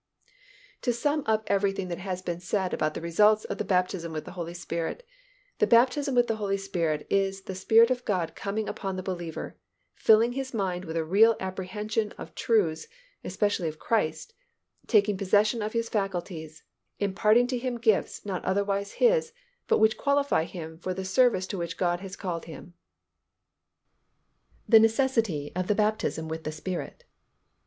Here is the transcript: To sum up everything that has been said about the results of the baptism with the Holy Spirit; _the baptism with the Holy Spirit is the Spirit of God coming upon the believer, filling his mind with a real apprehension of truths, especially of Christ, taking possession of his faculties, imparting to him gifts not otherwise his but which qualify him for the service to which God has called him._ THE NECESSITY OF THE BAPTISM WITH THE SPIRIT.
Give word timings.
To 0.81 0.91
sum 0.93 1.21
up 1.27 1.43
everything 1.45 1.87
that 1.89 1.99
has 1.99 2.23
been 2.23 2.39
said 2.39 2.73
about 2.73 2.95
the 2.95 3.01
results 3.01 3.45
of 3.45 3.59
the 3.59 3.63
baptism 3.63 4.11
with 4.11 4.25
the 4.25 4.31
Holy 4.31 4.55
Spirit; 4.55 5.05
_the 5.59 5.69
baptism 5.69 6.15
with 6.15 6.25
the 6.25 6.37
Holy 6.37 6.57
Spirit 6.57 7.05
is 7.07 7.43
the 7.43 7.53
Spirit 7.53 7.91
of 7.91 8.03
God 8.03 8.33
coming 8.33 8.67
upon 8.67 8.95
the 8.95 9.03
believer, 9.03 9.57
filling 9.93 10.31
his 10.33 10.55
mind 10.55 10.85
with 10.85 10.97
a 10.97 11.05
real 11.05 11.35
apprehension 11.39 12.13
of 12.13 12.33
truths, 12.33 12.87
especially 13.23 13.67
of 13.67 13.77
Christ, 13.77 14.33
taking 14.87 15.19
possession 15.19 15.61
of 15.61 15.73
his 15.73 15.87
faculties, 15.87 16.63
imparting 16.97 17.45
to 17.45 17.59
him 17.59 17.77
gifts 17.77 18.25
not 18.25 18.43
otherwise 18.43 18.93
his 18.93 19.33
but 19.67 19.77
which 19.77 19.97
qualify 19.99 20.45
him 20.45 20.79
for 20.79 20.95
the 20.95 21.05
service 21.05 21.45
to 21.45 21.59
which 21.59 21.77
God 21.77 21.99
has 21.99 22.15
called 22.15 22.45
him._ 22.45 22.71
THE 24.67 24.79
NECESSITY 24.79 25.51
OF 25.55 25.67
THE 25.67 25.75
BAPTISM 25.75 26.27
WITH 26.27 26.43
THE 26.43 26.51
SPIRIT. 26.51 27.03